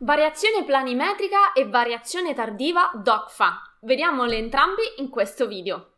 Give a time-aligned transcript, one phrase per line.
[0.00, 3.78] Variazione planimetrica e variazione tardiva DOCFA.
[3.80, 5.94] Vediamole entrambi in questo video.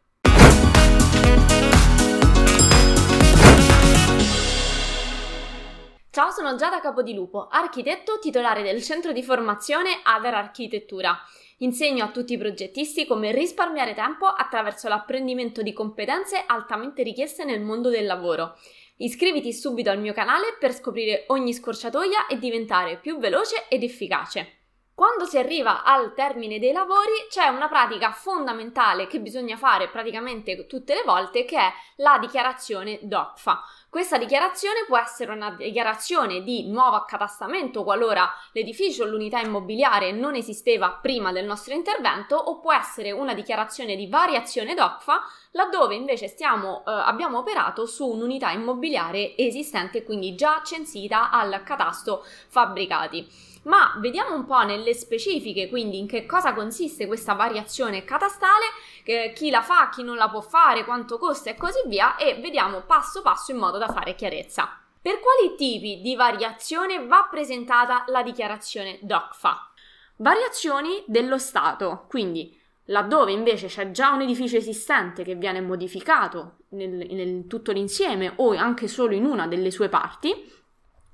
[6.09, 11.19] Ciao, sono Giada Capodilupo, architetto titolare del centro di formazione Ader Architettura.
[11.59, 17.61] Insegno a tutti i progettisti come risparmiare tempo attraverso l'apprendimento di competenze altamente richieste nel
[17.61, 18.57] mondo del lavoro.
[19.03, 24.57] Iscriviti subito al mio canale per scoprire ogni scorciatoia e diventare più veloce ed efficace.
[24.95, 30.67] Quando si arriva al termine dei lavori c'è una pratica fondamentale che bisogna fare praticamente
[30.67, 33.63] tutte le volte che è la dichiarazione DOCFA.
[33.91, 40.37] Questa dichiarazione può essere una dichiarazione di nuovo accatastamento qualora l'edificio o l'unità immobiliare non
[40.37, 46.29] esisteva prima del nostro intervento o può essere una dichiarazione di variazione DOCFA laddove invece
[46.29, 53.49] stiamo, eh, abbiamo operato su un'unità immobiliare esistente quindi già censita al catasto fabbricati.
[53.63, 58.65] Ma vediamo un po' nelle specifiche, quindi in che cosa consiste questa variazione catastale,
[59.05, 62.37] eh, chi la fa, chi non la può fare, quanto costa e così via e
[62.41, 64.79] vediamo passo passo in modo da fare chiarezza.
[65.03, 69.73] Per quali tipi di variazione va presentata la dichiarazione DOCFA?
[70.17, 76.91] Variazioni dello stato, quindi laddove invece c'è già un edificio esistente che viene modificato nel,
[76.91, 80.33] nel tutto l'insieme o anche solo in una delle sue parti,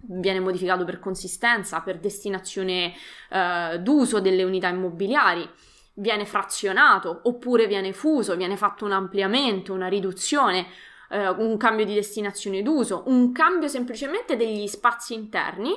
[0.09, 2.92] viene modificato per consistenza, per destinazione
[3.31, 5.48] eh, d'uso delle unità immobiliari,
[5.94, 10.67] viene frazionato oppure viene fuso, viene fatto un ampliamento, una riduzione,
[11.11, 15.75] eh, un cambio di destinazione d'uso, un cambio semplicemente degli spazi interni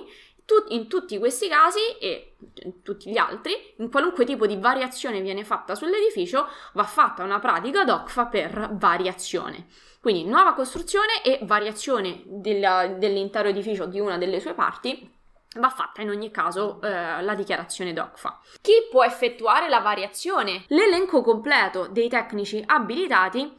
[0.70, 5.44] in tutti questi casi e in tutti gli altri, in qualunque tipo di variazione viene
[5.44, 9.68] fatta sull'edificio, va fatta una pratica DOCFA per variazione.
[10.02, 15.18] Quindi nuova costruzione e variazione della, dell'intero edificio di una delle sue parti
[15.58, 18.40] va fatta in ogni caso eh, la dichiarazione DOCFA.
[18.62, 20.64] Chi può effettuare la variazione?
[20.68, 23.58] L'elenco completo dei tecnici abilitati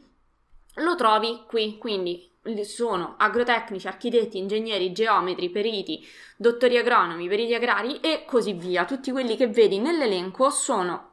[0.75, 2.29] lo trovi qui, quindi
[2.63, 6.05] sono agrotecnici, architetti, ingegneri, geometri, periti,
[6.35, 8.85] dottori agronomi, periti agrari e così via.
[8.85, 11.09] Tutti quelli che vedi nell'elenco sono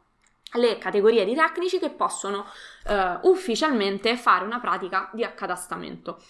[0.53, 2.47] le categorie di tecnici che possono
[2.87, 6.23] eh, ufficialmente fare una pratica di accatastamento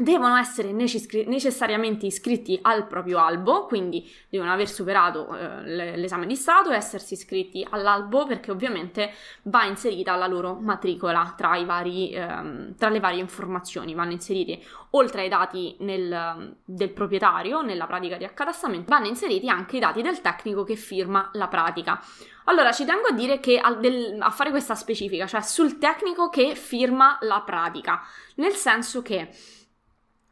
[0.00, 6.36] devono essere necess- necessariamente iscritti al proprio albo, quindi devono aver superato eh, l'esame di
[6.36, 9.12] Stato e essersi iscritti all'albo perché ovviamente
[9.42, 15.22] va inserita la loro matricola tra, vari, ehm, tra le varie informazioni, vanno inseriti oltre
[15.22, 20.20] ai dati nel, del proprietario nella pratica di accatastamento, vanno inseriti anche i dati del
[20.20, 22.00] tecnico che firma la pratica.
[22.44, 26.56] Allora, ci tengo a dire che del, a fare questa specifica, cioè sul tecnico che
[26.56, 28.02] firma la pratica,
[28.36, 29.30] nel senso che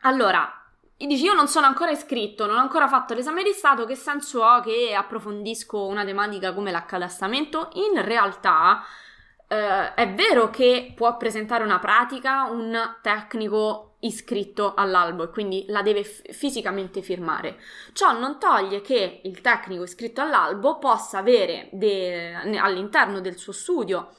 [0.01, 0.51] allora,
[0.97, 4.43] dici io non sono ancora iscritto, non ho ancora fatto l'esame di Stato, che senso
[4.43, 7.71] ho che approfondisco una tematica come l'accatastamento?
[7.75, 8.83] In realtà
[9.49, 15.83] eh, è vero che può presentare una pratica un tecnico iscritto all'albo e quindi la
[15.83, 17.59] deve f- fisicamente firmare.
[17.93, 24.15] Ciò non toglie che il tecnico iscritto all'albo possa avere de- all'interno del suo studio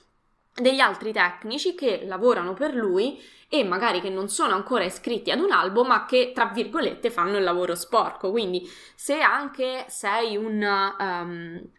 [0.54, 5.40] degli altri tecnici che lavorano per lui e magari che non sono ancora iscritti ad
[5.40, 8.30] un albo, ma che tra virgolette fanno il lavoro sporco.
[8.30, 10.96] Quindi, se anche sei un.
[11.00, 11.70] Um,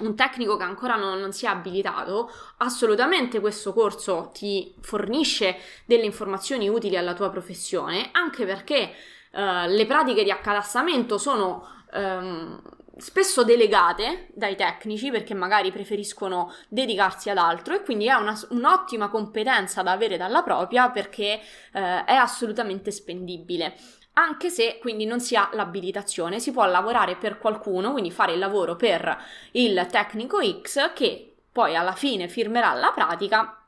[0.00, 6.04] un tecnico che ancora non, non si è abilitato, assolutamente questo corso ti fornisce delle
[6.04, 8.94] informazioni utili alla tua professione, anche perché
[9.32, 12.60] uh, le pratiche di accatastamento sono um,
[12.96, 19.08] spesso delegate dai tecnici perché magari preferiscono dedicarsi ad altro e quindi è una, un'ottima
[19.08, 21.40] competenza da avere dalla propria perché
[21.72, 23.76] eh, è assolutamente spendibile.
[24.14, 28.38] Anche se quindi non si ha l'abilitazione, si può lavorare per qualcuno, quindi fare il
[28.38, 29.16] lavoro per
[29.52, 33.60] il tecnico X che poi alla fine firmerà la pratica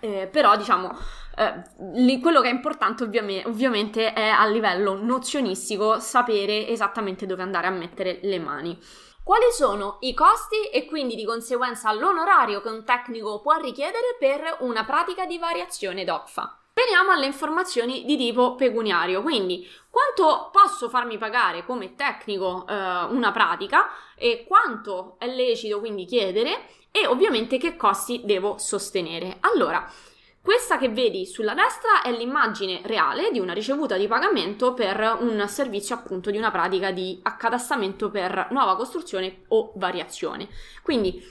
[0.00, 0.96] eh, però diciamo
[1.36, 7.66] eh, quello che è importante ovviamente, ovviamente è a livello nozionistico sapere esattamente dove andare
[7.66, 8.78] a mettere le mani.
[9.22, 14.56] Quali sono i costi e quindi di conseguenza l'onorario che un tecnico può richiedere per
[14.60, 16.58] una pratica di variazione DOCFA?
[16.72, 23.30] Veniamo alle informazioni di tipo pecuniario, quindi quanto posso farmi pagare come tecnico eh, una
[23.32, 29.36] pratica e quanto è lecito quindi chiedere e ovviamente che costi devo sostenere.
[29.40, 29.86] Allora,
[30.42, 35.44] questa che vedi sulla destra è l'immagine reale di una ricevuta di pagamento per un
[35.46, 40.48] servizio appunto di una pratica di accatastamento per nuova costruzione o variazione.
[40.82, 41.22] Quindi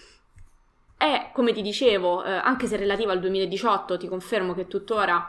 [0.95, 5.27] è, come ti dicevo, eh, anche se relativa al 2018, ti confermo che tuttora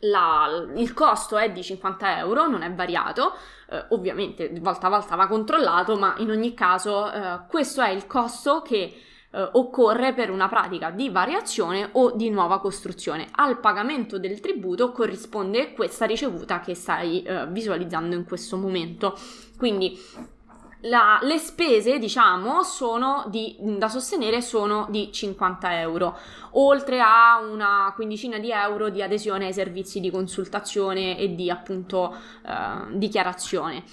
[0.00, 3.34] la, il costo è di 50 euro, non è variato,
[3.70, 8.06] eh, ovviamente volta a volta va controllato, ma in ogni caso eh, questo è il
[8.06, 9.00] costo che
[9.36, 13.28] eh, occorre per una pratica di variazione o di nuova costruzione.
[13.32, 19.14] Al pagamento del tributo corrisponde questa ricevuta che stai eh, visualizzando in questo momento.
[19.58, 19.98] Quindi
[20.80, 26.16] la, le spese, diciamo, sono di, da sostenere sono di 50 euro,
[26.52, 32.14] oltre a una quindicina di euro di adesione ai servizi di consultazione e di appunto
[32.14, 33.84] eh, dichiarazione.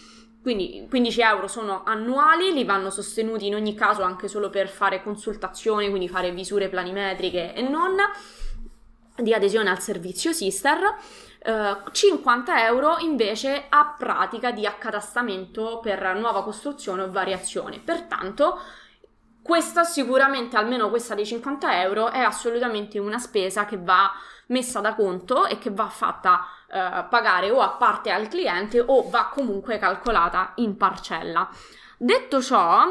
[0.43, 5.01] Quindi 15 euro sono annuali, li vanno sostenuti in ogni caso anche solo per fare
[5.01, 7.95] consultazioni, quindi fare visure planimetriche e non
[9.15, 10.95] di adesione al servizio Sister.
[11.91, 17.79] 50 eh, euro invece a pratica di accatastamento per nuova costruzione o variazione.
[17.79, 18.59] Pertanto,
[19.41, 24.11] questa sicuramente, almeno questa dei 50 euro, è assolutamente una spesa che va
[24.53, 29.09] messa da conto e che va fatta eh, pagare o a parte al cliente o
[29.09, 31.49] va comunque calcolata in parcella.
[31.97, 32.85] Detto ciò,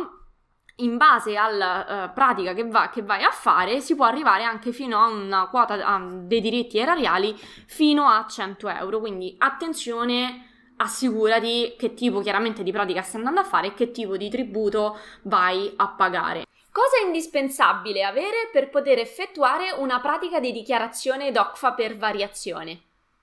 [0.77, 4.73] in base alla uh, pratica che, va, che, vai a fare, si può arrivare anche
[4.73, 7.35] fino a una quota uh, dei diritti erariali
[7.67, 8.99] fino a 100 euro.
[8.99, 14.17] Quindi attenzione, assicurati che tipo chiaramente di pratica stai andando a fare e che tipo
[14.17, 16.45] di tributo vai a pagare.
[16.73, 22.81] Cosa è indispensabile avere per poter effettuare una pratica di dichiarazione DOCFA per variazione?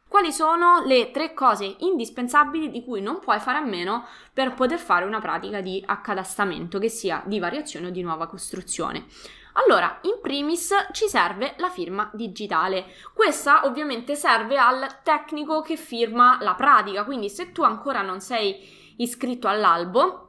[0.07, 4.77] Quali sono le tre cose indispensabili di cui non puoi fare a meno per poter
[4.77, 9.07] fare una pratica di accadastamento, che sia di variazione o di nuova costruzione?
[9.53, 12.85] Allora, in primis ci serve la firma digitale.
[13.15, 18.93] Questa ovviamente serve al tecnico che firma la pratica, quindi se tu ancora non sei
[18.97, 20.28] iscritto all'albo,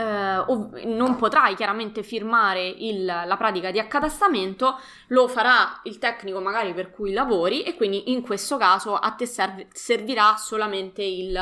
[0.00, 6.72] eh, non potrai chiaramente firmare il, la pratica di accadastamento, lo farà il tecnico magari
[6.72, 11.38] per cui lavori e quindi in questo caso a te serve, servirà solamente il,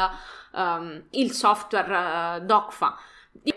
[0.53, 2.97] um, il software uh, DocFa.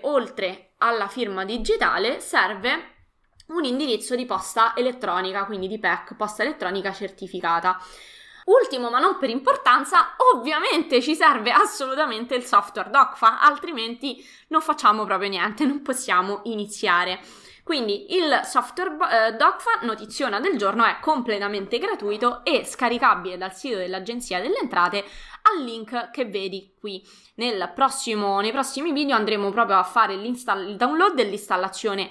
[0.01, 2.89] Oltre alla firma digitale serve
[3.47, 7.79] un indirizzo di posta elettronica, quindi di PEC, posta elettronica certificata.
[8.51, 15.05] Ultimo, ma non per importanza, ovviamente ci serve assolutamente il software DocFa, altrimenti non facciamo
[15.05, 17.21] proprio niente, non possiamo iniziare.
[17.63, 23.77] Quindi il software eh, DocFa, notiziona del giorno, è completamente gratuito e scaricabile dal sito
[23.77, 25.05] dell'Agenzia delle Entrate
[25.43, 27.01] al link che vedi qui.
[27.35, 32.09] Nel prossimo, nei prossimi video andremo proprio a fare il download e l'installazione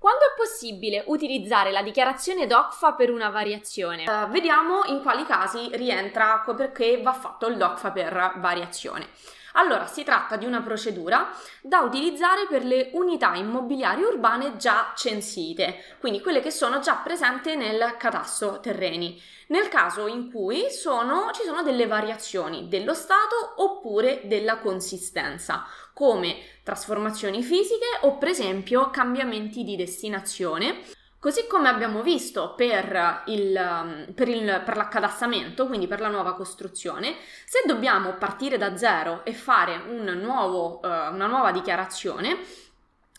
[0.00, 4.04] quando è possibile utilizzare la dichiarazione DOCFA per una variazione?
[4.08, 9.08] Uh, vediamo in quali casi rientra perché va fatto il DOCFA per variazione.
[9.54, 11.30] Allora, si tratta di una procedura
[11.60, 17.56] da utilizzare per le unità immobiliari urbane già censite, quindi quelle che sono già presenti
[17.56, 24.20] nel catasto terreni, nel caso in cui sono, ci sono delle variazioni dello stato oppure
[24.24, 30.82] della consistenza come trasformazioni fisiche o per esempio cambiamenti di destinazione.
[31.20, 37.14] Così come abbiamo visto per, il, per, il, per l'accadastamento, quindi per la nuova costruzione,
[37.44, 42.38] se dobbiamo partire da zero e fare un nuovo, uh, una nuova dichiarazione,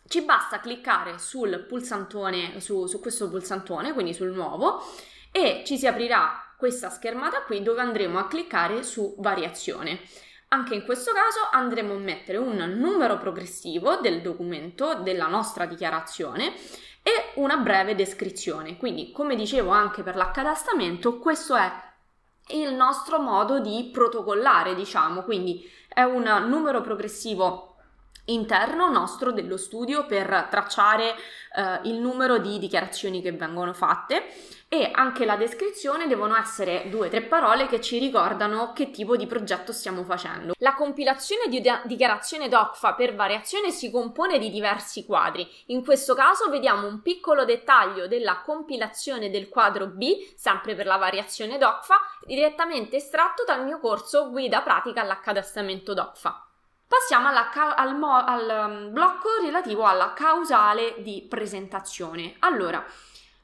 [0.08, 4.84] ci basta cliccare sul pulsantone, su, su questo pulsantone, quindi sul nuovo,
[5.32, 10.00] e ci si aprirà questa schermata qui dove andremo a cliccare su variazione.
[10.54, 16.54] Anche in questo caso andremo a mettere un numero progressivo del documento della nostra dichiarazione
[17.04, 18.78] e una breve descrizione.
[18.78, 21.72] Quindi, come dicevo anche per l'accadastamento, questo è
[22.50, 27.71] il nostro modo di protocollare, diciamo, quindi è un numero progressivo
[28.26, 31.16] interno nostro dello studio per tracciare
[31.56, 34.24] eh, il numero di dichiarazioni che vengono fatte
[34.74, 39.18] e anche la descrizione devono essere due o tre parole che ci ricordano che tipo
[39.18, 40.54] di progetto stiamo facendo.
[40.60, 45.46] La compilazione di dichiarazione DOCFA per variazione si compone di diversi quadri.
[45.68, 50.96] In questo caso vediamo un piccolo dettaglio della compilazione del quadro B, sempre per la
[50.96, 56.51] variazione DOCFA, direttamente estratto dal mio corso Guida pratica all'accadastamento DOCFA.
[56.92, 62.36] Passiamo ca- al, mo- al um, blocco relativo alla causale di presentazione.
[62.40, 62.84] Allora,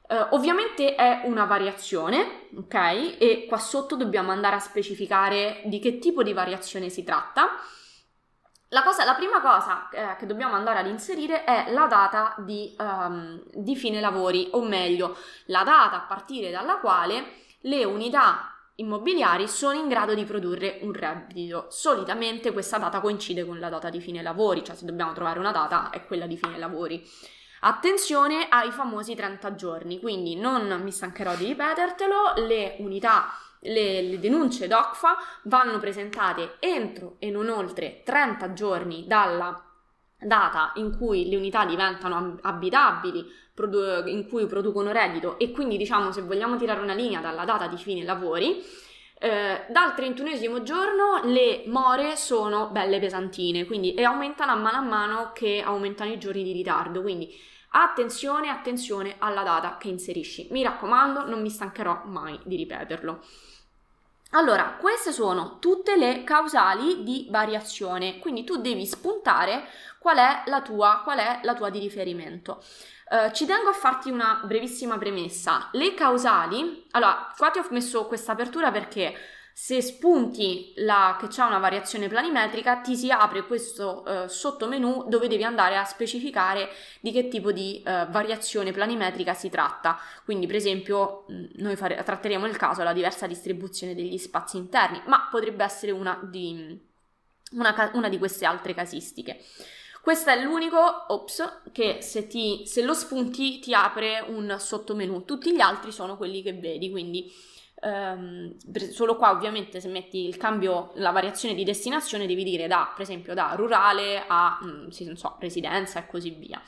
[0.06, 2.74] eh, ovviamente è una variazione, ok?
[3.18, 7.52] E qua sotto dobbiamo andare a specificare di che tipo di variazione si tratta.
[8.68, 12.76] La, cosa, la prima cosa eh, che dobbiamo andare ad inserire è la data di,
[12.78, 19.48] um, di fine lavori, o meglio, la data a partire dalla quale le unità immobiliari
[19.48, 21.66] sono in grado di produrre un reddito.
[21.70, 25.52] Solitamente questa data coincide con la data di fine lavori, cioè se dobbiamo trovare una
[25.52, 27.06] data è quella di fine lavori.
[27.60, 34.20] Attenzione ai famosi 30 giorni, quindi non mi stancherò di ripetertelo, le unità le, le
[34.20, 39.60] denunce DOCFA vanno presentate entro e non oltre 30 giorni dalla
[40.20, 43.24] data in cui le unità diventano abitabili,
[44.06, 47.76] in cui producono reddito e quindi diciamo se vogliamo tirare una linea dalla data di
[47.76, 48.62] fine lavori,
[49.20, 54.82] eh, dal 31 giorno le more sono belle pesantine, quindi e aumentano a mano a
[54.82, 57.28] mano che aumentano i giorni di ritardo, quindi
[57.70, 60.48] attenzione, attenzione alla data che inserisci.
[60.50, 63.20] Mi raccomando, non mi stancherò mai di ripeterlo.
[64.32, 69.66] Allora, queste sono tutte le causali di variazione, quindi tu devi spuntare
[69.98, 72.62] qual è la tua, qual è la tua di riferimento.
[73.10, 75.70] Uh, ci tengo a farti una brevissima premessa.
[75.72, 79.16] Le causali, allora, qua ti ho messo questa apertura perché
[79.60, 85.26] se spunti la, che c'è una variazione planimetrica, ti si apre questo uh, sottomenu dove
[85.26, 86.68] devi andare a specificare
[87.00, 89.98] di che tipo di uh, variazione planimetrica si tratta.
[90.24, 91.24] Quindi, per esempio,
[91.56, 96.20] noi fare, tratteremo il caso della diversa distribuzione degli spazi interni, ma potrebbe essere una
[96.22, 96.80] di,
[97.50, 99.42] una, una di queste altre casistiche.
[100.00, 105.52] Questo è l'unico ops che se, ti, se lo spunti ti apre un sottomenu, tutti
[105.52, 108.56] gli altri sono quelli che vedi, quindi Um,
[108.90, 113.02] solo qua ovviamente se metti il cambio, la variazione di destinazione devi dire da, per
[113.02, 116.60] esempio, da rurale a, mm, sì, so, residenza e così via.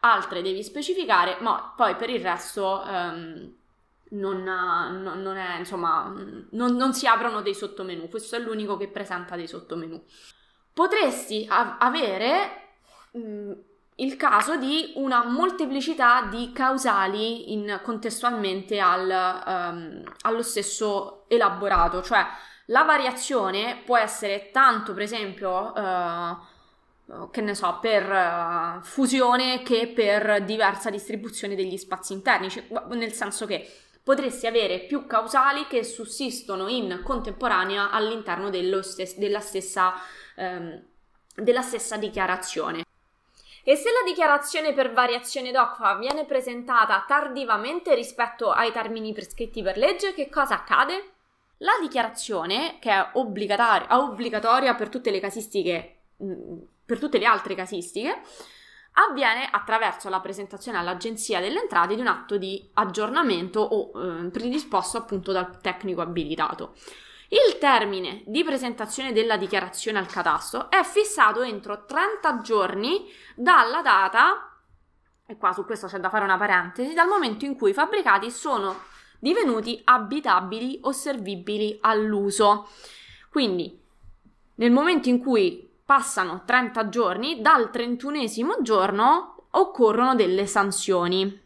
[0.00, 3.54] Altre devi specificare, ma poi per il resto um,
[4.10, 6.12] non, non, non, è, insomma,
[6.50, 8.08] non, non, si aprono dei sottomenu.
[8.08, 10.02] Questo è l'unico che presenta dei sottomenu.
[10.72, 12.68] Potresti av- avere
[13.12, 13.52] mh, mm,
[13.96, 22.24] il caso di una molteplicità di causali in, contestualmente al, um, allo stesso elaborato, cioè
[22.66, 29.92] la variazione può essere tanto, per esempio, uh, che ne so, per uh, fusione che
[29.94, 33.66] per diversa distribuzione degli spazi interni, cioè, nel senso che
[34.02, 38.50] potresti avere più causali che sussistono in contemporanea all'interno
[38.82, 39.94] stes- della, stessa,
[40.36, 40.82] um,
[41.34, 42.85] della stessa dichiarazione.
[43.68, 49.76] E se la dichiarazione per variazione DOCFA viene presentata tardivamente rispetto ai termini prescritti per
[49.76, 51.14] legge, che cosa accade?
[51.56, 57.56] La dichiarazione, che è obbligatoria, obbligatoria per tutte le casistiche, mm, per tutte le altre
[57.56, 58.20] casistiche,
[58.92, 64.96] avviene attraverso la presentazione all'Agenzia delle Entrate di un atto di aggiornamento o eh, predisposto
[64.96, 66.76] appunto dal tecnico abilitato.
[67.36, 74.56] Il termine di presentazione della dichiarazione al catasto è fissato entro 30 giorni dalla data,
[75.26, 78.30] e qua su questo c'è da fare una parentesi, dal momento in cui i fabbricati
[78.30, 78.84] sono
[79.18, 82.68] divenuti abitabili o servibili all'uso.
[83.28, 83.82] Quindi,
[84.54, 91.44] nel momento in cui passano 30 giorni, dal 31 giorno occorrono delle sanzioni.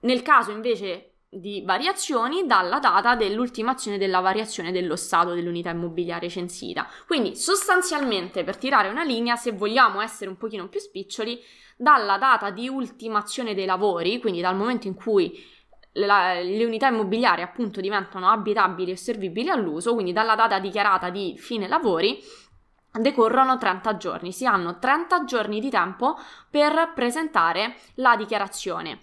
[0.00, 6.88] Nel caso invece di variazioni dalla data dell'ultimazione della variazione dello stato dell'unità immobiliare censita.
[7.06, 11.40] Quindi sostanzialmente per tirare una linea, se vogliamo essere un pochino più spiccioli,
[11.76, 15.52] dalla data di ultimazione dei lavori, quindi dal momento in cui
[15.94, 21.34] la, le unità immobiliari appunto diventano abitabili e servibili all'uso, quindi dalla data dichiarata di
[21.36, 22.22] fine lavori,
[23.00, 24.32] decorrono 30 giorni.
[24.32, 26.16] Si hanno 30 giorni di tempo
[26.50, 29.00] per presentare la dichiarazione.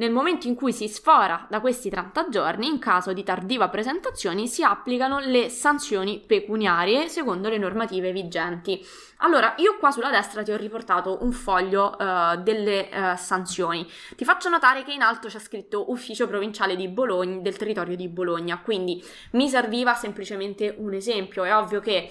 [0.00, 4.46] Nel momento in cui si sfora da questi 30 giorni, in caso di tardiva presentazione,
[4.46, 8.82] si applicano le sanzioni pecuniarie secondo le normative vigenti.
[9.18, 13.86] Allora, io qua sulla destra ti ho riportato un foglio uh, delle uh, sanzioni.
[14.16, 18.58] Ti faccio notare che in alto c'è scritto Ufficio Provinciale Bologna, del territorio di Bologna,
[18.62, 21.44] quindi mi serviva semplicemente un esempio.
[21.44, 22.10] È ovvio che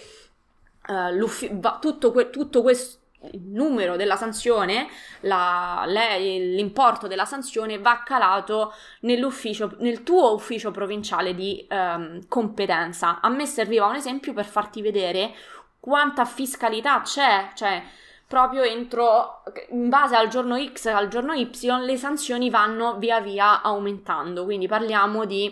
[0.89, 2.99] uh, tutto, que- tutto questo
[3.31, 4.87] il numero della sanzione,
[5.21, 13.19] la, l'importo della sanzione va calato nel tuo ufficio provinciale di um, competenza.
[13.21, 15.33] A me serviva un esempio per farti vedere
[15.79, 17.83] quanta fiscalità c'è, cioè
[18.27, 21.49] proprio entro, in base al giorno X e al giorno Y,
[21.81, 24.43] le sanzioni vanno via via aumentando.
[24.43, 25.51] Quindi parliamo di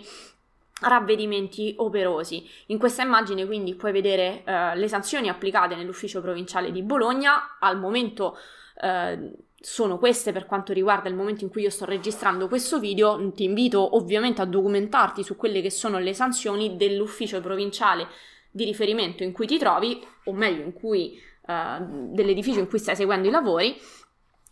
[0.82, 2.48] ravvedimenti operosi.
[2.68, 7.80] In questa immagine quindi puoi vedere eh, le sanzioni applicate nell'ufficio provinciale di Bologna, al
[7.80, 8.38] momento
[8.82, 13.32] eh, sono queste per quanto riguarda il momento in cui io sto registrando questo video,
[13.32, 18.08] ti invito ovviamente a documentarti su quelle che sono le sanzioni dell'ufficio provinciale
[18.52, 23.28] di riferimento in cui ti trovi, o meglio cui, eh, dell'edificio in cui stai seguendo
[23.28, 23.76] i lavori,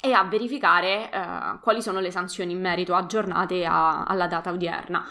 [0.01, 5.08] e a verificare eh, quali sono le sanzioni in merito aggiornate a, alla data odierna.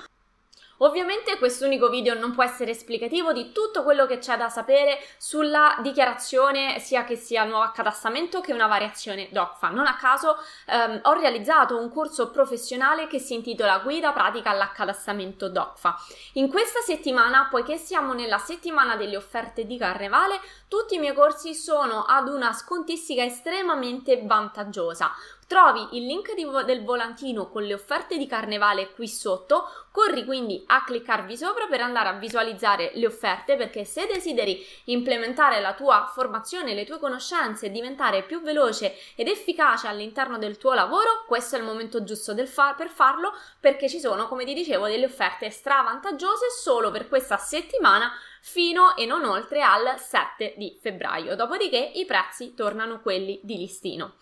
[0.84, 4.98] Ovviamente questo unico video non può essere esplicativo di tutto quello che c'è da sapere
[5.16, 9.70] sulla dichiarazione sia che sia nuovo accadastamento che una variazione DOCFA.
[9.70, 10.36] Non a caso
[10.66, 15.96] ehm, ho realizzato un corso professionale che si intitola Guida pratica all'accadastamento DOCFA.
[16.34, 20.38] In questa settimana, poiché siamo nella settimana delle offerte di carnevale,
[20.68, 25.12] tutti i miei corsi sono ad una scontistica estremamente vantaggiosa.
[25.46, 30.64] Trovi il link vo- del volantino con le offerte di carnevale qui sotto, corri quindi
[30.66, 36.10] a cliccarvi sopra per andare a visualizzare le offerte perché se desideri implementare la tua
[36.12, 41.56] formazione, le tue conoscenze e diventare più veloce ed efficace all'interno del tuo lavoro, questo
[41.56, 45.50] è il momento giusto fa- per farlo perché ci sono, come ti dicevo, delle offerte
[45.50, 48.10] stravantaggiose solo per questa settimana
[48.40, 51.36] fino e non oltre al 7 di febbraio.
[51.36, 54.14] Dopodiché i prezzi tornano quelli di listino.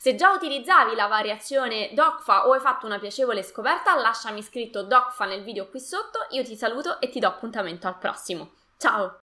[0.00, 5.24] Se già utilizzavi la variazione DOCFA o hai fatto una piacevole scoperta, lasciami scritto DOCFA
[5.24, 8.52] nel video qui sotto, io ti saluto e ti do appuntamento al prossimo.
[8.76, 9.16] Ciao!